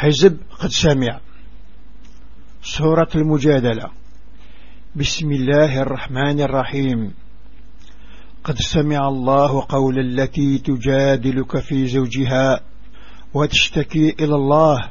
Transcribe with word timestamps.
حزب 0.00 0.38
قد 0.58 0.68
سمع. 0.68 1.20
سورة 2.62 3.08
المجادلة. 3.14 3.90
بسم 4.96 5.32
الله 5.32 5.82
الرحمن 5.82 6.40
الرحيم. 6.40 7.14
قد 8.44 8.56
سمع 8.58 9.08
الله 9.08 9.66
قول 9.68 9.98
التي 9.98 10.58
تجادلك 10.58 11.58
في 11.58 11.86
زوجها 11.86 12.60
وتشتكي 13.34 14.10
إلى 14.10 14.34
الله. 14.34 14.90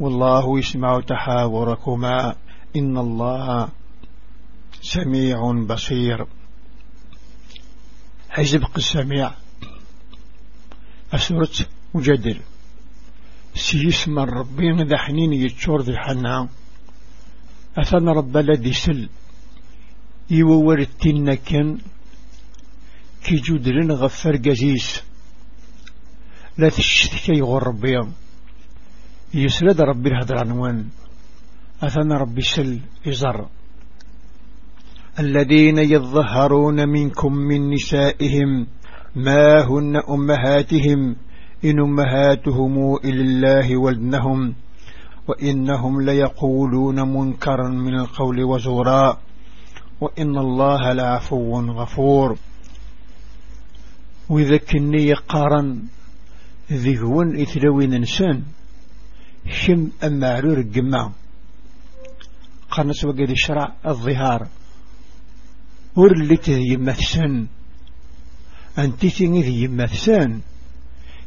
والله 0.00 0.58
يسمع 0.58 1.00
تحاوركما. 1.00 2.34
إن 2.76 2.98
الله 2.98 3.68
سميع 4.82 5.52
بصير. 5.66 6.26
حزب 8.30 8.62
قد 8.64 8.80
سمع. 8.80 9.34
أسرة 11.14 11.66
مجادل 11.94 12.40
سيسمى 13.54 14.22
الربين 14.22 14.82
ذا 14.82 14.96
حنين 14.96 15.32
يتشور 15.32 15.82
ذي 15.82 15.96
حنا. 15.96 16.48
أثنى 17.78 18.10
رب 18.10 18.36
الذي 18.36 18.72
سل. 18.72 19.08
يوور 20.30 20.78
التنكن 20.78 21.78
كي 23.24 23.36
جودرن 23.36 23.92
غفر 23.92 24.36
قزيس 24.36 25.02
لا 26.58 26.68
تشتكي 26.68 27.40
غربي. 27.42 27.98
يسرد 29.34 29.80
ربي 29.80 30.08
الهدر 30.08 30.38
عنوان 30.38 30.86
أثنى 31.82 32.14
ربي 32.14 32.42
سل 32.42 32.80
إزر. 33.08 33.48
الذين 35.18 35.78
يظهرون 35.78 36.88
منكم 36.88 37.32
من 37.32 37.70
نسائهم 37.70 38.66
ما 39.16 39.62
هن 39.62 39.96
أمهاتهم. 39.96 41.16
إن 41.64 41.80
أمهاتهم 41.80 42.96
إلا 42.96 43.22
الله 43.22 43.76
ولدنهم 43.76 44.54
وإنهم 45.28 46.00
ليقولون 46.00 47.00
منكرا 47.00 47.68
من 47.68 47.94
القول 47.94 48.44
وزورا 48.44 49.18
وإن 50.00 50.38
الله 50.38 50.92
لعفو 50.92 51.60
غفور. 51.60 52.36
وإذا 54.28 54.56
كني 54.56 55.12
قارن 55.12 55.82
ذهون 56.72 57.40
إثلوين 57.40 57.92
إنسان 57.94 58.42
شم 59.48 59.88
أما 60.04 60.34
عرور 60.34 60.58
الجماع 60.58 61.12
قرنس 62.70 63.04
وقد 63.04 63.30
الشرع 63.30 63.72
الظهار. 63.86 64.48
ورلت 65.96 66.50
ذي 66.50 66.76
مثسن 66.76 67.46
أنت 68.78 69.04
ذي 69.22 69.62
يمثسن 69.62 70.40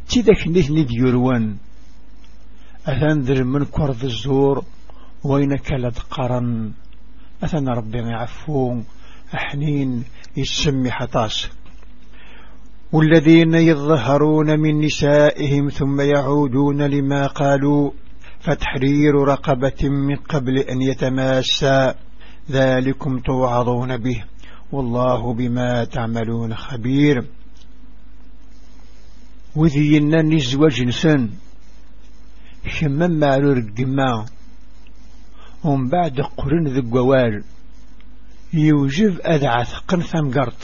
تذاك 0.09 0.47
نثني 0.47 0.83
ديروان 0.83 1.57
أثان 2.87 3.21
ذر 3.21 3.43
من 3.43 3.65
كرض 3.65 4.03
الزور 4.03 4.63
وين 5.23 5.57
كلد 5.57 5.97
قرن 6.11 6.71
أثان 7.43 7.67
ربي 7.69 7.97
يعفو 7.97 8.81
أحنين 9.33 10.03
يسمي 10.37 10.91
حطاس 10.91 11.49
والذين 12.91 13.53
يظهرون 13.53 14.59
من 14.59 14.79
نسائهم 14.85 15.69
ثم 15.69 16.01
يعودون 16.01 16.81
لما 16.81 17.27
قالوا 17.27 17.91
فتحرير 18.39 19.15
رقبة 19.15 19.89
من 19.89 20.15
قبل 20.15 20.57
أن 20.57 20.81
يتماسى 20.81 21.93
ذلكم 22.51 23.19
توعظون 23.19 23.97
به 23.97 24.23
والله 24.71 25.33
بما 25.33 25.83
تعملون 25.83 26.55
خبير. 26.55 27.23
وذينا 29.57 30.21
نزوج 30.21 30.81
نسان 30.81 31.29
شمم 32.67 33.19
معلور 33.19 33.57
الجماع 33.57 34.25
ومن 35.63 35.89
بعد 35.89 36.21
قرن 36.21 36.67
ذي 36.67 36.79
الجوال 36.79 37.43
يوجب 38.53 39.19
أدعث 39.21 39.73
قنثم 39.87 40.31
قرط 40.31 40.61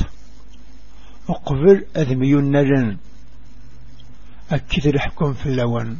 وقبل 1.27 1.85
أذميون 1.97 2.57
نجن 2.57 2.97
أكيد 4.51 4.87
الحكم 4.87 5.33
في 5.33 5.45
اللون. 5.45 5.99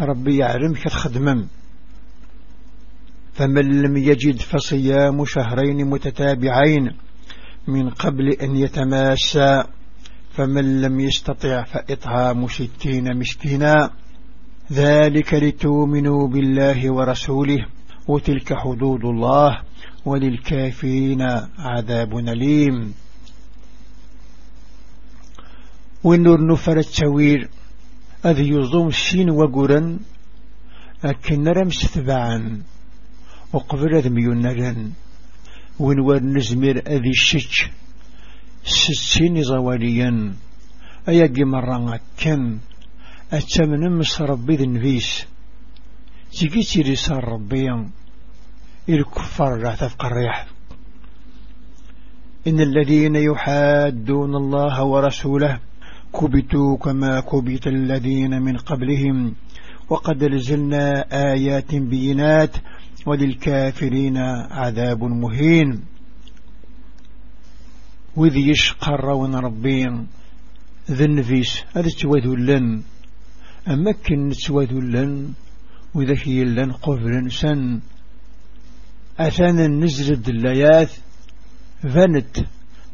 ربي 0.00 0.36
يعلم 0.36 0.74
كتخدمم 0.74 1.46
فمن 3.34 3.82
لم 3.82 3.96
يجد 3.96 4.40
فصيام 4.40 5.24
شهرين 5.24 5.86
متتابعين 5.90 6.96
من 7.68 7.90
قبل 7.90 8.28
أن 8.30 8.56
يتماسى 8.56 9.64
فمن 10.40 10.80
لم 10.80 11.00
يستطع 11.00 11.62
فإطعام 11.62 12.48
ستين 12.48 13.16
مسكينا 13.16 13.90
ذلك 14.72 15.34
لتؤمنوا 15.34 16.28
بالله 16.28 16.92
ورسوله 16.92 17.66
وتلك 18.08 18.54
حدود 18.54 19.04
الله 19.04 19.62
وللكافرين 20.04 21.22
عذاب 21.58 22.18
أليم. 22.18 22.94
والنور 26.04 26.52
نفر 26.52 26.78
التوير 26.78 27.48
أذ 28.24 28.40
يظلم 28.40 28.88
السين 28.88 29.30
وقرا 29.30 29.98
أكن 31.04 31.48
رمس 31.48 31.86
ثبعا 31.86 32.62
وقبل 33.52 33.94
أذ 33.94 34.10
ميونرا 34.10 34.92
ونور 35.78 36.22
نزمر 36.22 36.82
أذي 36.86 37.10
الشج. 37.10 37.79
ستين 38.64 39.42
زواليا. 39.42 40.34
أيقي 41.08 41.44
مرة 41.44 42.00
كم 42.18 42.58
أتمنى 43.32 43.88
مس 43.88 44.20
ربي 44.20 44.56
ذي 44.56 44.64
النفيس 44.64 45.26
تيجي 46.32 46.82
رسال 46.82 47.24
ربي 47.24 47.66
إلكفار 48.88 49.56
لا 49.56 49.74
تفقى 49.74 50.08
الريح 50.08 50.46
إن 52.46 52.60
الذين 52.60 53.16
يحادون 53.16 54.36
الله 54.36 54.84
ورسوله 54.84 55.58
كبتوا 56.12 56.76
كما 56.76 57.20
كبت 57.20 57.66
الذين 57.66 58.42
من 58.42 58.56
قبلهم. 58.56 59.34
وقد 59.88 60.24
نزلنا 60.24 61.04
آيات 61.32 61.74
بينات. 61.74 62.56
وللكافرين 63.06 64.16
عذاب 64.50 65.04
مهين. 65.04 65.89
وذي 68.16 68.50
يشقر 68.50 69.04
ربين 69.44 70.06
ذي 70.90 71.04
النفيس 71.04 71.64
هذا 71.76 71.88
توذلن 72.00 72.82
أمكن 73.68 74.30
توذلن 74.46 75.32
وإذا 75.94 76.14
هي 76.24 76.44
لن 76.44 76.72
قبل 76.72 77.32
سن. 77.32 77.80
أثانا 79.18 79.66
نزل 79.66 80.12
الدلايات 80.12 80.90
فانت 81.82 82.36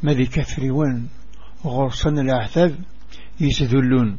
ماذي 0.03 0.27
كفريون 0.27 1.09
غرصن 1.65 2.19
الأحثاب 2.19 2.75
يسذلون. 3.41 4.17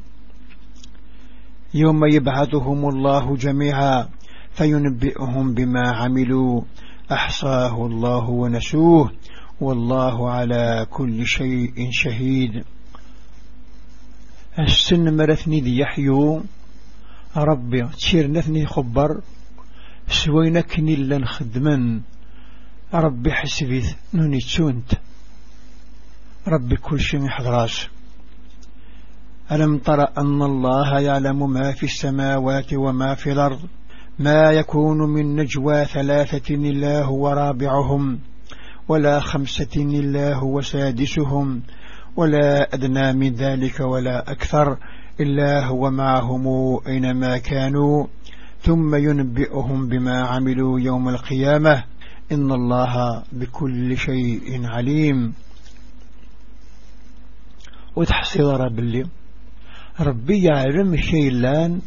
يوم 1.73 2.05
يبعثهم 2.05 2.89
الله 2.89 3.35
جميعا 3.35 4.09
فينبئهم 4.51 5.53
بما 5.53 5.91
عملوا. 5.91 6.61
أحصاه 7.11 7.85
الله 7.85 8.29
ونسوه 8.29 9.11
والله 9.61 10.31
على 10.31 10.87
كل 10.89 11.25
شيء 11.25 11.89
شهيد. 11.91 12.63
السن 14.59 15.17
مرثني 15.17 15.61
ذي 15.61 15.77
يحيو. 15.77 16.43
ربي 17.37 17.87
تشير 17.87 18.31
نثني 18.31 18.65
خبر. 18.65 19.21
سوينكني 20.09 20.95
لن 20.95 21.25
خدمن. 21.25 22.01
ربي 22.93 23.31
حسبيث 23.31 23.93
نوني 24.13 24.39
تسونت. 24.39 24.93
ربي 26.47 26.75
كل 26.75 26.99
شيء 26.99 27.27
حضراش 27.27 27.89
ألم 29.51 29.77
تر 29.77 30.01
أن 30.17 30.41
الله 30.41 30.99
يعلم 30.99 31.51
ما 31.53 31.71
في 31.71 31.83
السماوات 31.83 32.73
وما 32.73 33.15
في 33.15 33.31
الأرض؟ 33.31 33.59
ما 34.19 34.51
يكون 34.51 34.97
من 34.97 35.35
نجوى 35.35 35.85
ثلاثة 35.85 36.55
إلا 36.55 37.03
هو 37.03 37.29
رابعهم. 37.29 38.19
ولا 38.87 39.19
خمسة 39.19 39.75
إلا 39.75 40.35
هو 40.35 40.61
سادسهم 40.61 41.61
ولا 42.15 42.73
أدنى 42.73 43.13
من 43.13 43.33
ذلك 43.33 43.79
ولا 43.79 44.31
أكثر 44.31 44.77
إلا 45.19 45.65
هو 45.65 45.91
معهم 45.91 46.47
أينما 46.87 47.37
كانوا. 47.37 48.07
ثم 48.61 48.95
ينبئهم 48.95 49.87
بما 49.87 50.27
عملوا 50.27 50.79
يوم 50.79 51.09
القيامة. 51.09 51.83
إن 52.31 52.51
الله 52.51 53.23
بكل 53.31 53.97
شيء 53.97 54.65
عليم. 54.65 55.33
وتحصيل 57.95 58.45
رب 58.45 58.79
اللي 58.79 59.05
ربي 59.99 60.43
يعلم 60.43 60.97
شيلان 60.97 61.81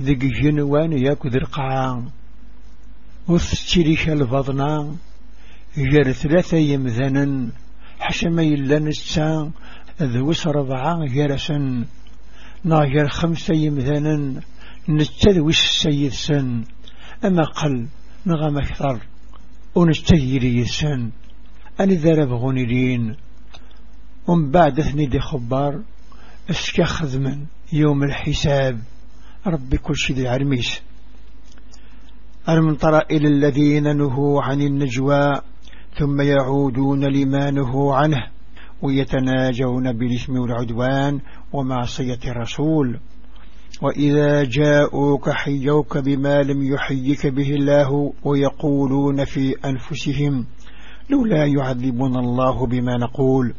ذق 0.00 0.18
جنوان 0.42 0.92
ياكو 0.92 1.28
ذرقعان 1.28 2.08
وثتريش 3.28 4.08
الفضنا 4.08 4.96
جر 5.76 6.12
ثلاثة 6.12 6.56
يمذنا 6.56 7.50
حشم 7.98 8.40
يلان 8.40 8.86
السان 8.86 9.50
ذوس 10.02 10.46
ربعان 10.46 11.06
جرسا 11.14 11.84
ناجر 12.64 13.08
خمسة 13.08 13.54
يمذنا 13.54 14.40
نتذوش 14.88 15.60
السيد 15.60 16.12
سن 16.12 16.64
أما 17.24 17.44
قل 17.44 17.86
نغم 18.26 18.58
أكثر 18.58 19.00
ونستهيري 19.74 20.64
سن 20.64 21.10
أني 21.80 21.94
ذرب 21.94 22.32
غنيرين 22.32 23.16
ومن 24.26 24.50
بعد 24.50 24.80
ثني 24.80 25.06
دي 25.06 25.20
خبار 25.20 25.82
اسكخذ 26.50 27.18
من 27.18 27.46
يوم 27.72 28.02
الحساب. 28.02 28.80
ربي 29.46 29.78
كل 29.78 29.96
شيء 29.96 30.16
ذي 30.16 30.28
عرميس. 30.28 30.80
المنطر 32.48 32.98
إلى 32.98 33.28
الذين 33.28 33.96
نهوا 33.96 34.42
عن 34.42 34.60
النجوى؟ 34.60 35.40
ثم 35.98 36.20
يعودون 36.20 37.04
لما 37.04 37.50
نهوا 37.50 37.94
عنه 37.94 38.26
ويتناجون 38.82 39.92
بالإثم 39.92 40.38
والعدوان 40.38 41.20
ومعصية 41.52 42.18
الرسول. 42.26 43.00
وإذا 43.82 44.44
جاءوك 44.44 45.30
حيوك 45.30 45.98
بما 45.98 46.42
لم 46.42 46.62
يحيك 46.62 47.26
به 47.26 47.50
الله 47.50 48.12
ويقولون 48.24 49.24
في 49.24 49.54
أنفسهم 49.64 50.46
لولا 51.10 51.44
يعذبنا 51.44 52.20
الله 52.20 52.66
بما 52.66 52.96
نقول 52.96 53.54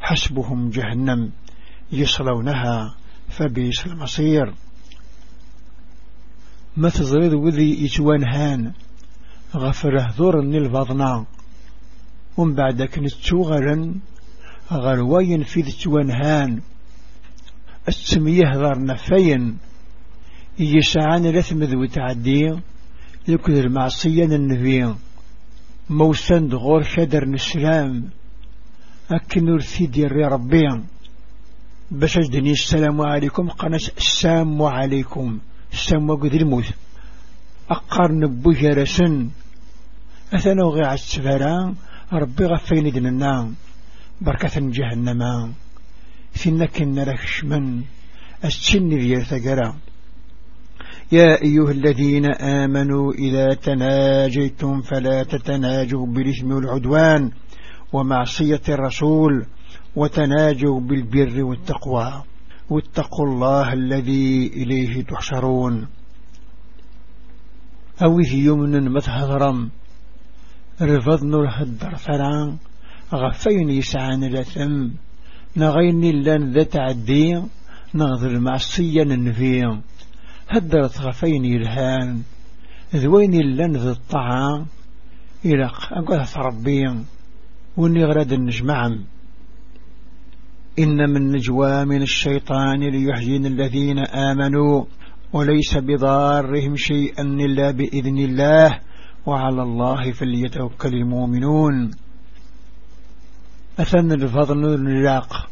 حسبهم 0.00 0.70
جهنم 0.70 1.30
يصلونها 1.92 2.94
فبيس 3.28 3.86
المصير. 3.86 4.54
ما 6.76 6.88
تزريد 6.88 7.34
وذي 7.34 7.86
إتوان 7.86 8.24
هان؟ 8.24 8.72
غفره 9.56 10.14
ذور 10.18 10.40
البضنا 10.40 11.24
ومن 12.36 12.54
بعد 12.54 12.82
كنت 12.82 13.34
غرا 13.34 13.94
غرواين 14.72 15.42
في 15.42 15.60
ذتوان 15.60 16.10
هان 16.10 16.60
السمية 17.88 18.54
ذار 18.54 18.84
نفين 18.84 19.58
يسعان 20.58 21.26
لثمذ 21.26 21.76
وتعدي 21.76 22.56
يكذ 23.28 23.54
المعصية 23.54 24.24
النبي. 24.24 24.94
موسند 25.90 26.54
غور 26.54 26.82
شدر 26.82 27.24
نسلام 27.28 28.10
أكن 29.10 29.48
ارثي 29.48 29.86
ري 29.86 30.24
ربي. 30.24 30.82
باش 31.90 32.18
أجدني 32.18 32.50
السلام 32.50 33.00
عليكم 33.00 33.48
قناة 33.48 33.80
السلام 33.98 34.62
عليكم. 34.62 35.38
السلام 35.72 36.10
وقد 36.10 36.34
الموت. 36.34 36.64
أقارن 37.70 38.26
بجرسن 38.26 39.30
أثنى 40.34 40.62
غي 40.62 40.84
عالسفران 40.84 41.74
ربي 42.12 42.44
غفين 42.44 42.90
دننا 42.90 43.52
بركة 44.20 44.50
جهنم. 44.56 45.52
فينك 46.32 46.82
نركش 46.82 47.44
من 47.44 47.82
السن 48.44 48.88
ذي 48.88 49.24
ثقرا 49.24 49.76
يا 51.12 51.42
أيها 51.42 51.70
الذين 51.70 52.26
آمنوا 52.34 53.12
إذا 53.12 53.54
تناجيتم 53.54 54.80
فلا 54.80 55.22
تتناجوا 55.22 56.06
بالإثم 56.06 56.52
والعدوان 56.52 57.30
ومعصية 57.92 58.62
الرسول 58.68 59.46
وتناجوا 59.96 60.80
بالبر 60.80 61.44
والتقوى. 61.44 62.22
واتقوا 62.70 63.26
الله 63.26 63.72
الذي 63.72 64.46
إليه 64.46 65.02
تحشرون. 65.02 65.86
أوه 68.02 68.28
يمن 68.32 68.92
مثهرم 68.92 69.70
رفض 70.80 71.24
نور 71.24 71.46
هدر 71.48 71.96
فران 71.96 72.56
غفين 73.14 73.70
يسعان 73.70 74.24
لثم 74.24 74.88
نغيني 75.56 76.12
لن 76.12 76.52
ذا 76.52 76.62
تعدي 76.62 77.42
نغذر 77.94 78.30
المعصية 78.30 79.02
النفي 79.02 79.78
هدرت 80.48 81.00
غفين 81.00 81.44
الهان 81.44 82.22
ذوين 82.94 83.34
لن 83.40 83.76
ذا 83.76 83.90
الطعام 83.90 84.66
إلق 85.44 85.92
أقول 85.92 86.26
ربي 86.36 86.84
وني 87.76 88.04
غرد 88.04 88.32
النجمعم 88.32 89.04
إن 90.78 91.10
من 91.10 91.32
نجوى 91.32 91.84
من 91.84 92.02
الشيطان 92.02 92.80
ليحزن 92.80 93.46
الذين 93.46 93.98
آمنوا 93.98 94.84
وليس 95.32 95.76
بضارهم 95.76 96.76
شيئا 96.76 97.22
إلا 97.22 97.70
بإذن 97.70 98.18
الله. 98.18 98.80
وعلى 99.26 99.62
الله 99.62 100.12
فليتوكل 100.12 100.94
المؤمنون. 100.94 101.90
أثنى 103.78 104.14
الفضل 104.14 104.74
النلاق 104.74 105.48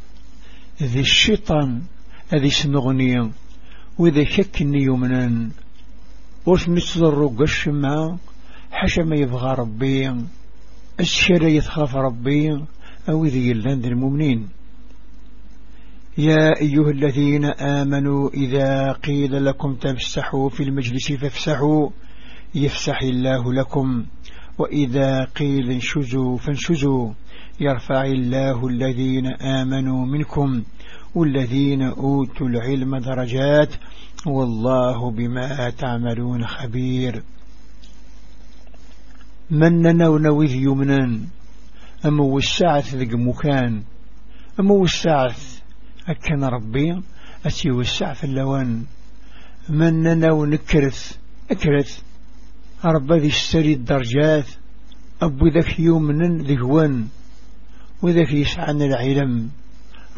ذي 0.82 1.00
الشيطان 1.00 1.82
ذي 2.34 2.50
سنغني 2.50 3.30
وإذا 3.98 4.24
شكني 4.24 4.82
يمنا 4.82 5.50
وش 6.46 6.68
نتصدر 6.68 7.26
قشما 7.26 8.18
حشما 8.70 9.16
يبغى 9.16 9.54
ربي 9.54 10.14
الشرع 11.00 11.48
يتخاف 11.48 11.96
ربي 11.96 12.64
أو 13.08 13.24
ذي 13.24 13.52
اللند 13.52 13.86
المؤمنين. 13.86 14.48
يا 16.18 16.60
أيها 16.60 16.90
الذين 16.90 17.44
آمنوا 17.44 18.30
إذا 18.30 18.92
قيل 18.92 19.44
لكم 19.44 19.74
تفسحوا 19.74 20.48
في 20.48 20.62
المجلس 20.62 21.12
فافسحوا. 21.12 21.90
يفسح 22.54 23.02
الله 23.02 23.52
لكم 23.52 24.04
وإذا 24.58 25.24
قيل 25.24 25.70
انشزوا 25.70 26.38
فانشزوا. 26.38 27.12
يرفع 27.60 28.04
الله 28.04 28.66
الذين 28.66 29.26
آمنوا 29.26 30.06
منكم 30.06 30.62
والذين 31.14 31.82
أوتوا 31.82 32.48
العلم 32.48 32.96
درجات 32.96 33.74
والله 34.26 35.10
بما 35.10 35.70
تعملون 35.70 36.46
خبير. 36.46 37.22
من 39.50 39.82
ننو 39.82 40.42
ذي 40.42 40.62
يمنان 40.62 41.26
أمو 42.06 42.38
الساعة 42.38 42.84
ذق 42.94 43.14
مكان؟ 43.14 43.82
أمو 44.60 44.84
الساعة 44.84 45.34
أكن 46.08 46.44
ربي؟ 46.44 47.02
أتي 47.46 47.84
في 48.14 48.24
اللوان. 48.24 48.84
من 49.68 50.02
ننو 50.02 50.44
نكرث 50.44 51.16
أكرث. 51.50 52.03
ربي 52.84 53.18
ذي 53.18 53.26
السري 53.26 53.72
الدرجات 53.72 54.46
أبو 55.22 55.48
ذاك 55.48 55.80
يومن 55.80 56.38
ذهوان 56.38 57.06
وذاك 58.02 58.32
يسعن 58.32 58.82
العلم 58.82 59.50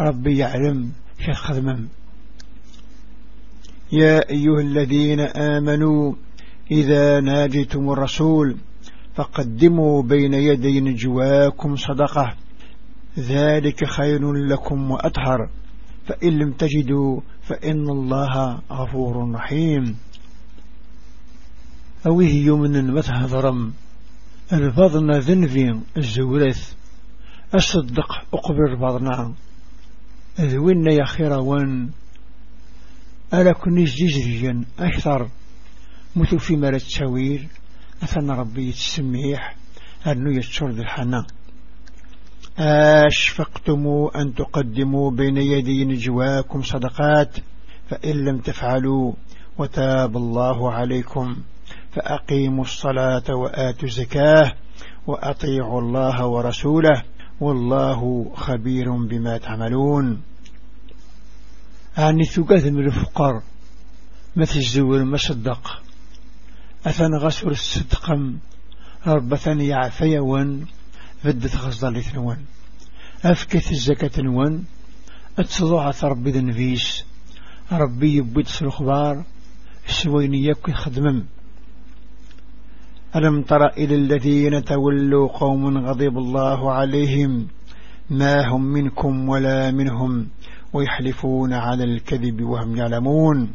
ربي 0.01 0.39
يعلم 0.39 0.93
شيخ 1.27 1.37
خدمم 1.37 1.89
يا 3.93 4.31
أيها 4.31 4.61
الذين 4.61 5.21
آمنوا 5.21 6.15
إذا 6.71 7.21
ناجيتم 7.21 7.91
الرسول 7.91 8.57
فقدموا 9.15 10.03
بين 10.03 10.35
يدي 10.35 10.81
نجواكم 10.81 11.77
صدقة. 11.77 12.35
ذلك 13.19 13.85
خير 13.85 14.33
لكم 14.33 14.91
وأطهر. 14.91 15.49
فإن 16.07 16.39
لم 16.39 16.53
تجدوا 16.53 17.21
فإن 17.43 17.91
الله 17.91 18.61
غفور 18.73 19.33
رحيم. 19.35 19.97
أويه 22.07 22.47
يمن 22.47 22.95
متهضرم 22.95 23.73
الفضنا 24.53 25.19
ذنفي 25.19 25.81
الزورث 25.97 26.75
أصدق 27.55 28.13
أقبر 28.35 28.75
بعضنا 28.81 29.33
ذوين 30.41 30.87
يا 30.87 31.05
خيروان 31.05 31.91
ألا 33.35 33.53
كنيش 33.53 33.95
جزريا 33.95 34.65
أكثر. 34.79 35.29
مثل 36.17 36.39
في 36.39 36.57
مرة 36.57 36.79
تشاوير 36.79 37.49
أثنى 38.03 38.33
ربي 38.33 38.69
يتسميح 38.69 39.57
أنه 40.07 40.37
يتشر 40.37 40.71
ذي 40.71 40.81
الحنا. 40.81 41.27
أشفقتم 42.59 43.85
أن 44.17 44.35
تقدموا 44.35 45.11
بين 45.11 45.37
يدي 45.37 45.85
نجواكم 45.85 46.63
صدقات 46.63 47.37
فإن 47.89 48.25
لم 48.25 48.39
تفعلوا 48.39 49.13
وتاب 49.59 50.17
الله 50.17 50.73
عليكم. 50.73 51.37
فأقيموا 51.97 52.65
الصلاة 52.65 53.35
وآتوا 53.35 53.89
زكاه 53.89 54.53
وأطيعوا 55.07 55.81
الله 55.81 56.27
ورسوله 56.27 57.03
والله 57.41 58.33
خبير 58.35 58.91
بما 58.91 59.39
تعملون. 59.39 60.23
أعني 61.99 62.25
ثقاث 62.25 62.65
من 62.65 62.87
الفقر 62.87 63.43
مثل 64.37 64.57
الزور 64.59 64.97
المصدق. 64.97 65.83
أثن 66.87 67.15
غسر 67.15 67.51
الصدقم 67.51 68.39
ربثن 69.07 69.61
يعفي 69.61 70.19
ون 70.19 70.67
فدت 71.23 71.57
غصد 71.57 71.85
لثنون 71.85 72.45
أفكث 73.25 73.73
الزكاة 73.73 74.29
ون 74.29 74.65
أتصضعت 75.39 76.05
ربي 76.05 76.31
ذنفيس 76.31 77.05
ربي 77.73 78.17
يبيت 78.17 78.63
الأخبار 78.63 79.25
سويني 79.89 80.45
يبكي 80.45 80.73
خدمم 80.73 81.25
ألم 83.17 83.43
تر 83.43 83.67
إلى 83.67 83.95
الذين 83.95 84.65
تولوا 84.65 85.29
قوم 85.29 85.79
غضب 85.79 86.19
الله 86.19 86.73
عليهم 86.73 87.47
ما 88.11 88.49
هم 88.49 88.63
منكم 88.63 89.29
ولا 89.29 89.71
منهم 89.71 90.29
ويحلفون 90.73 91.53
على 91.53 91.85
الكذب 91.85 92.43
وهم 92.43 92.77
يعلمون 92.77 93.53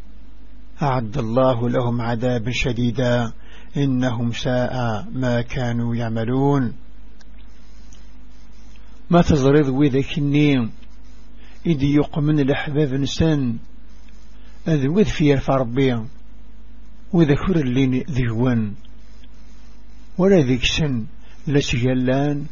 أعد 0.81 1.17
الله 1.17 1.69
لهم 1.69 2.01
عذابا 2.01 2.51
شديدا 2.51 3.31
إنهم 3.77 4.31
ساء 4.31 5.05
ما 5.13 5.41
كانوا 5.41 5.95
يعملون. 5.95 6.73
ما 9.09 9.21
تزرد 9.21 9.69
وذاك 9.69 10.17
النيم؟ 10.17 10.71
إذ 11.65 11.83
يقمن 11.83 12.39
الأحباب 12.39 12.93
نسان. 12.93 13.57
أذ 14.67 14.87
وذ 14.87 15.05
في 15.05 15.33
ربي 15.49 15.99
وذكر 17.13 17.55
اللي 17.55 18.03
ذيوان 18.09 18.73
ولا 20.17 20.39
ذيك 20.39 20.63
سن 20.65 21.05
لسجلان 21.47 22.45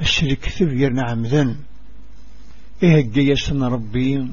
الشرك 0.00 0.44
ثبير 0.48 0.92
نعم 0.92 1.22
ذن 1.26 1.56
إيه 2.82 3.00
الجيسن 3.00 3.62
ربي؟ 3.62 4.28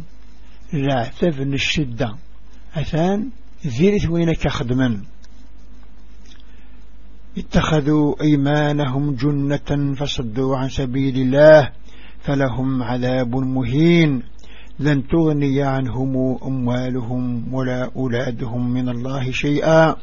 لا 0.73 1.11
من 1.21 1.53
الشدة. 1.53 2.15
أثان 2.75 3.29
ذيرت 3.67 4.09
وينك 4.09 4.47
خدما. 4.47 5.01
اتخذوا 7.37 8.21
أيمانهم 8.21 9.15
جنة 9.15 9.95
فصدوا 9.95 10.57
عن 10.57 10.69
سبيل 10.69 11.15
الله 11.17 11.71
فلهم 12.19 12.83
عذاب 12.83 13.35
مهين. 13.35 14.23
لن 14.79 15.07
تغني 15.07 15.61
عنهم 15.61 16.37
أموالهم 16.43 17.53
ولا 17.53 17.91
أولادهم 17.95 18.73
من 18.73 18.89
الله 18.89 19.31
شيئا. 19.31 19.95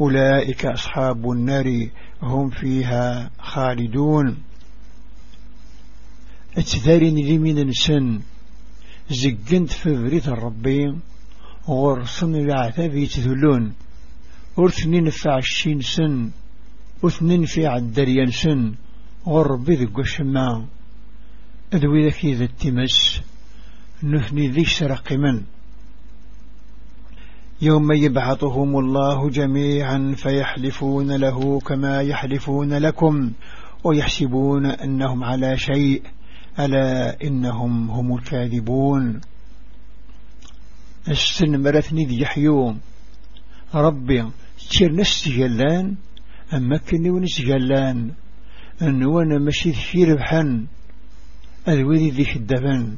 أولئك 0.00 0.66
أصحاب 0.66 1.30
النار 1.30 1.88
هم 2.22 2.50
فيها 2.50 3.30
خالدون. 3.38 4.36
اتذارين 6.56 7.14
لي 7.14 7.38
من 7.38 7.68
نسن 7.68 8.20
زقنت 9.10 9.70
في 9.70 9.96
بريت 9.96 10.28
الربي 10.28 10.94
غرصن 11.68 12.34
العذاب 12.34 12.94
يتذلون. 12.94 13.72
ورثنين 14.56 15.10
في 15.10 15.28
عشين 15.28 15.80
سن 15.80 16.30
وثنين 17.02 17.44
في 17.44 17.66
عدريان 17.66 18.30
سن 18.30 18.74
غربي 19.26 19.74
ذق 19.74 19.98
الشماء. 19.98 20.64
أدوي 21.72 22.06
ذكي 22.06 22.34
ذا 22.34 22.44
التمس 22.44 23.22
نثني 24.02 24.48
ذي 24.48 24.64
سرق 24.64 25.12
من. 25.12 25.53
يوم 27.62 27.92
يبعثهم 27.92 28.78
الله 28.78 29.30
جميعا 29.30 30.14
فيحلفون 30.16 31.16
له 31.16 31.60
كما 31.60 32.02
يحلفون 32.02 32.72
لكم 32.74 33.32
ويحسبون 33.84 34.66
أنهم 34.66 35.24
على 35.24 35.56
شيء 35.56 36.02
ألا 36.58 37.16
إنهم 37.24 37.90
هم 37.90 38.16
الكاذبون. 38.16 39.20
السن 41.08 41.62
مرثني 41.62 42.04
ذي 42.04 42.20
يحيوم 42.20 42.80
ربي 43.74 44.24
تشير 44.70 44.92
نسجلان 44.92 45.94
أما 46.54 46.76
كني 46.76 47.10
ونسجلان 47.10 48.10
أن 48.82 49.04
وأنا 49.04 49.38
مشي 49.38 49.72
في 49.72 50.04
ربحا 50.04 50.66
أذوذي 51.68 52.10
ذي 52.10 52.36
الدفن 52.36 52.96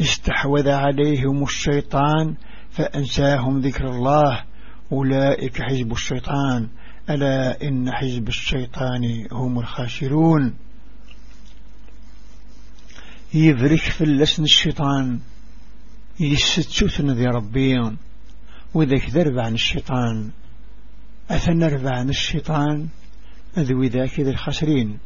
استحوذ 0.00 0.68
عليهم 0.68 1.42
الشيطان 1.42 2.34
فأنساهم 2.70 3.60
ذكر 3.60 3.90
الله. 3.90 4.44
أولئك 4.92 5.62
حزب 5.62 5.92
الشيطان. 5.92 6.68
ألا 7.10 7.62
إن 7.62 7.92
حزب 7.92 8.28
الشيطان 8.28 9.26
هم 9.32 9.58
الخاسرون. 9.58 10.54
يبرك 13.34 13.80
في 13.80 14.04
اللسن 14.04 14.44
الشيطان. 14.44 15.18
يستوثن 16.20 17.10
ذي 17.10 17.26
ربي. 17.26 17.96
وذاك 18.74 19.10
ذرب 19.10 19.38
عن 19.38 19.54
الشيطان. 19.54 20.30
أثنرب 21.30 21.86
عن 21.86 22.08
الشيطان. 22.08 22.88
أذوي 23.58 23.88
ذاك 23.88 24.20
ذي 24.20 24.30
الخاسرين. 24.30 24.98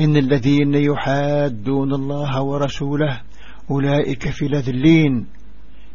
إن 0.00 0.16
الذين 0.16 0.74
يحادون 0.74 1.94
الله 1.94 2.42
ورسوله 2.42 3.20
أولئك 3.70 4.30
في 4.30 4.48
لذلين. 4.48 5.26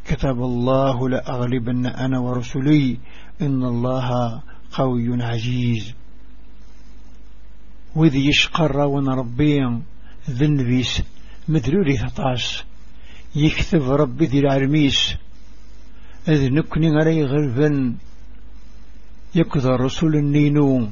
كتب 0.05 0.37
الله 0.41 1.09
لأغلبن 1.09 1.85
أنا 1.85 2.19
ورسلي 2.19 2.97
إن 3.41 3.63
الله 3.63 4.41
قوي 4.71 5.23
عزيز. 5.23 5.93
وذي 7.95 8.27
يشقر 8.27 8.77
ونربي 8.77 9.81
ذنبيس 10.29 11.01
مدلولي 11.47 11.97
ثطاس. 11.97 12.63
يكتب 13.35 13.91
ربي 13.91 14.25
ذي 14.25 14.39
العرميس. 14.39 15.15
إذ 16.27 16.53
نكني 16.53 16.89
علي 16.89 17.23
غربا 17.23 17.95
يكذا 19.35 19.75
رسول 19.75 20.15
النينو. 20.15 20.87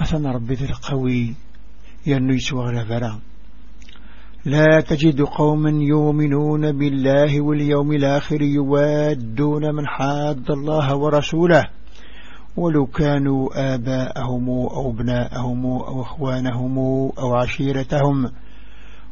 أثنى 0.00 0.28
ربي 0.28 0.54
ذي 0.54 0.64
القوي. 0.64 1.34
ينيس 2.06 2.52
وغلفرا 2.52 3.20
لا 4.46 4.80
تجد 4.80 5.22
قوما 5.22 5.70
يؤمنون 5.70 6.72
بالله 6.72 7.40
واليوم 7.40 7.92
الآخر 7.92 8.42
يوادون 8.42 9.74
من 9.74 9.86
حاد 9.86 10.50
الله 10.50 10.96
ورسوله. 10.96 11.64
ولو 12.56 12.86
كانوا 12.86 13.74
آباءهم 13.74 14.48
أو 14.48 14.90
ابناءهم 14.90 15.66
أو 15.66 16.02
أخوانهم 16.02 16.78
أو 17.18 17.34
عشيرتهم. 17.34 18.30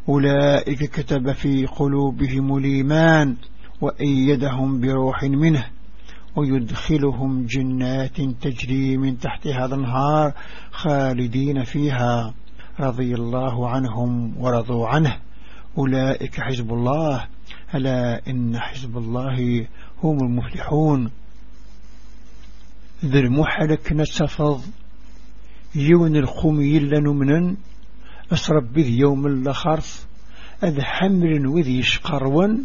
أولئك 0.08 0.84
كتب 0.84 1.32
في 1.32 1.66
قلوبهم 1.66 2.56
الإيمان 2.56 3.36
وأيدهم 3.80 4.80
بروح 4.80 5.22
منه. 5.22 5.66
ويدخلهم 6.36 7.46
جنات 7.46 8.20
تجري 8.20 8.96
من 8.96 9.18
تحتها 9.18 9.66
الأنهار 9.66 10.32
خالدين 10.70 11.64
فيها. 11.64 12.34
رضي 12.81 13.14
الله 13.14 13.69
عنهم 13.69 14.35
ورضوا 14.38 14.88
عنه. 14.88 15.19
أولئك 15.78 16.40
حزب 16.40 16.73
الله. 16.73 17.26
ألا 17.75 18.21
إن 18.28 18.59
حزب 18.59 18.99
الله 18.99 19.66
هم 20.02 20.19
المفلحون. 20.19 21.11
ذي 23.04 23.21
المحلك 23.21 23.93
نتفض 23.93 24.61
يون 25.75 26.16
الخمي 26.16 26.78
لنمنا 26.78 27.57
أسرب 28.33 28.73
بذ 28.73 28.88
يوم 28.88 29.26
اللخرف 29.26 30.07
أذ 30.64 30.81
حمل 30.81 31.47
وذي 31.47 31.83
شقرون 31.83 32.64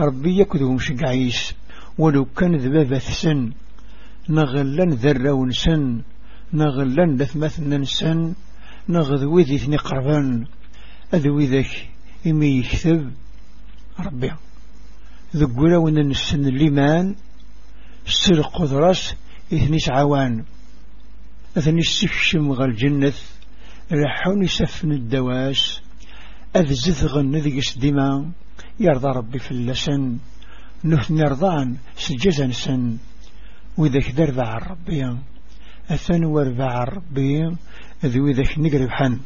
ربي 0.00 0.40
يكذو 0.40 0.78
شقعيس 0.78 1.54
ولو 1.98 2.24
كان 2.24 2.56
ذبابة 2.56 2.98
سن 2.98 3.52
نغلن 4.28 4.90
ذرون 4.90 5.50
سن 5.50 6.02
نغلن 6.52 7.16
لثمثنا 7.16 7.84
سن. 7.84 8.34
نغذ 8.88 9.24
وذي 9.24 9.58
ثني 9.58 9.76
قربان 9.76 10.46
أذوي 11.14 11.46
ذاك 11.46 11.88
إمي 12.26 12.58
يكتب. 12.58 13.12
ربي 14.00 14.32
ذقولا 15.36 15.78
وننسن 15.78 16.46
الليمان 16.46 17.14
السر 18.06 18.42
قدرس 18.42 19.14
إثني 19.52 19.78
عوان. 19.90 20.44
أثني 21.58 21.80
السكشم 21.80 22.52
غال 22.52 22.70
الجنة 22.70 23.12
رحون 23.92 24.44
يسفن 24.44 24.92
الدواس. 24.92 25.80
أذ 26.56 26.72
زثغن 26.72 27.36
ذي 27.36 27.60
ديما 27.76 28.30
يرضى 28.80 29.08
ربي 29.08 29.38
في 29.38 29.50
اللسن 29.50 30.18
نثني 30.84 31.22
رضان 31.22 31.76
سجزا 31.96 32.50
سن 32.50 32.96
وذاك 33.76 34.10
دربع 34.10 34.56
الربي 34.56 35.18
أثن 35.90 36.24
وربع 36.24 36.82
الربي 36.82 37.56
ذوي 38.06 38.32
ذاك 38.32 38.58
نقرب 38.58 38.90
حن 38.90 39.18